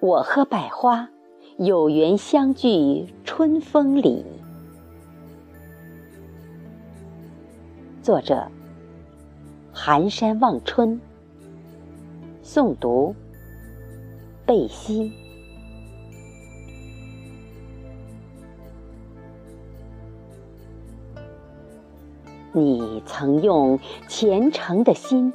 [0.00, 1.08] 我和百花
[1.56, 4.26] 有缘相聚春风里。
[8.02, 8.46] 作者：
[9.72, 11.00] 寒山望春。
[12.44, 13.14] 诵读：
[14.44, 15.10] 贝西。
[22.52, 25.32] 你曾用虔诚的心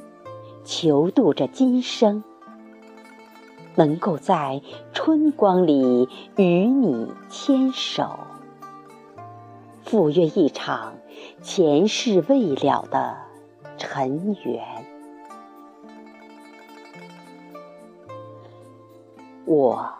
[0.64, 2.22] 求渡着今生。
[3.74, 4.60] 能够在
[4.92, 8.18] 春光里与你牵手，
[9.84, 10.94] 赴约一场
[11.42, 13.16] 前世未了的
[13.76, 14.62] 尘缘。
[19.44, 19.92] 我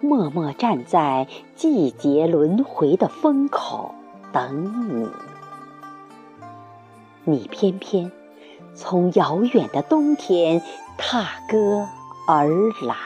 [0.00, 3.94] 默默站在季节轮回的风口
[4.32, 5.08] 等你，
[7.24, 8.10] 你偏偏
[8.74, 10.60] 从遥远的冬天
[10.98, 11.88] 踏歌。
[12.24, 12.48] 而
[12.82, 12.96] 来，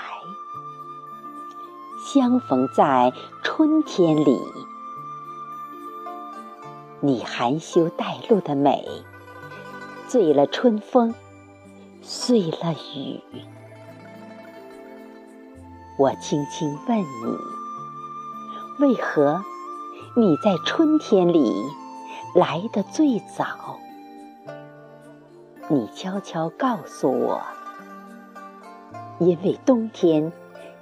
[2.05, 4.39] 相逢在春天里。
[7.01, 8.87] 你含羞带露的美，
[10.07, 11.15] 醉了春风，
[12.03, 13.21] 碎了雨。
[15.99, 17.39] 我轻轻问你：
[18.81, 19.43] 为何
[20.15, 21.55] 你在春天里
[22.35, 23.79] 来的最早？
[25.69, 27.41] 你悄悄告诉我。
[29.19, 30.31] 因为冬天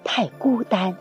[0.03, 0.97] 太孤单，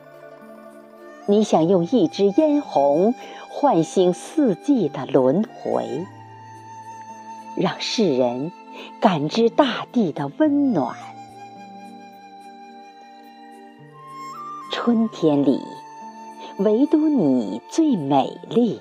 [1.25, 3.15] 你想用一支嫣红
[3.49, 6.05] 唤醒四季的轮回，
[7.55, 8.51] 让世人
[9.01, 10.95] 感知大地的温暖。
[14.71, 15.59] 春天里，
[16.57, 18.79] 唯独你最美丽。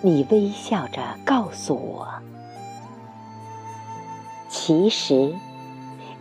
[0.00, 2.08] 你微笑着告诉我，
[4.48, 5.32] 其实。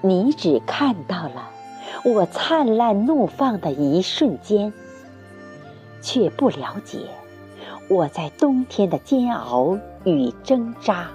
[0.06, 1.50] 你只看到了
[2.03, 4.74] 我灿烂怒放的一瞬间，
[6.02, 7.08] 却不了解
[7.88, 11.08] 我在冬天的煎熬与挣扎。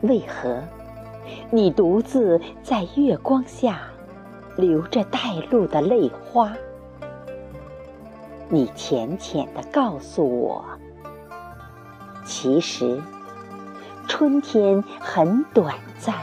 [0.00, 0.60] 为何
[1.52, 3.82] 你独自在月光下
[4.56, 6.52] 流着带露的泪花？
[8.48, 10.64] 你浅浅的告诉我，
[12.24, 13.00] 其实。
[14.08, 16.14] 春天很短暂，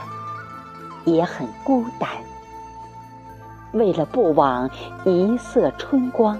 [1.04, 2.08] 也很孤单。
[3.72, 4.70] 为了不枉
[5.04, 6.38] 一色春光，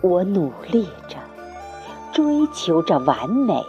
[0.00, 1.16] 我努力着，
[2.12, 3.62] 追求着完美。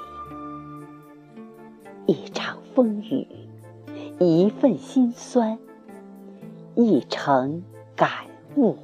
[2.06, 3.28] 一场风雨，
[4.20, 5.58] 一份心酸，
[6.76, 7.64] 一程
[7.96, 8.10] 感
[8.56, 8.78] 悟。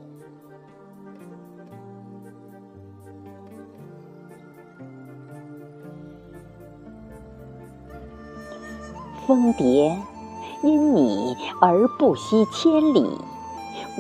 [9.28, 9.98] 蜂蝶
[10.64, 13.08] 因你而不惜千里，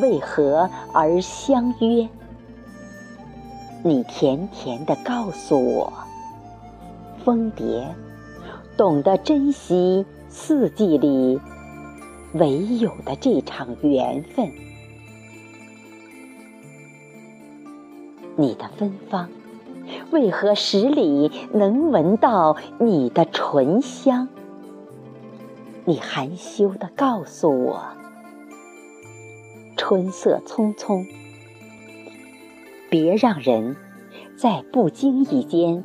[0.02, 2.08] 为何而相约？
[3.84, 5.94] 你甜甜的告诉我，
[7.24, 7.96] 蜂蝶
[8.76, 11.40] 懂得珍惜四季里
[12.34, 14.52] 唯有的这场缘分。
[18.38, 19.30] 你的芬芳，
[20.12, 24.28] 为何十里能闻到你的醇香？
[25.84, 27.82] 你含羞的告诉我，
[29.76, 31.08] 春色匆匆，
[32.90, 33.76] 别让人
[34.38, 35.84] 在不经意间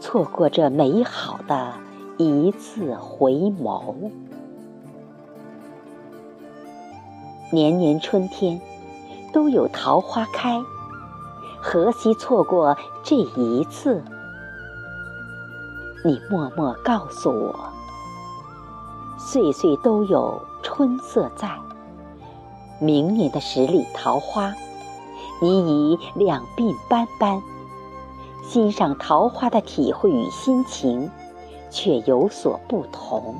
[0.00, 1.74] 错过这美好的
[2.16, 4.10] 一次回眸。
[7.52, 8.58] 年年春天
[9.34, 10.62] 都有桃花开，
[11.60, 14.02] 何惜错过这一次？
[16.02, 17.69] 你默默告诉我。
[19.32, 21.48] 岁岁都有春色在，
[22.80, 24.52] 明年的十里桃花，
[25.40, 27.40] 你已两鬓斑斑，
[28.42, 31.08] 欣赏桃花的体会与心情
[31.70, 33.36] 却有所不同。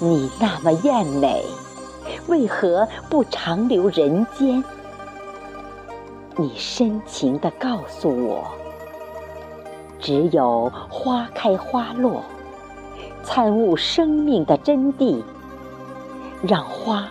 [0.00, 1.44] 你那么艳美，
[2.26, 4.64] 为何不长留人间？
[6.34, 8.48] 你深情地告诉我。
[10.00, 12.22] 只有花开花落，
[13.22, 15.22] 参悟生命的真谛，
[16.42, 17.08] 让花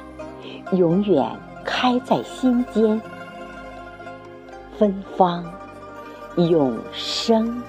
[0.72, 1.30] 永远
[1.63, 3.01] 开在心间，
[4.78, 5.44] 芬芳
[6.36, 7.62] 永生。